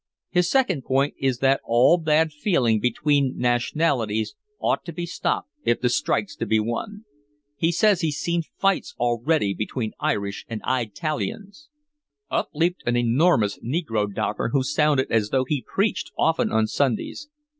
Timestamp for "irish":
9.99-10.43